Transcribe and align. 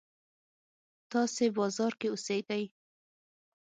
تاسې 1.11 1.45
بازار 1.57 1.93
کې 1.99 2.07
اوسېږئ. 2.11 2.63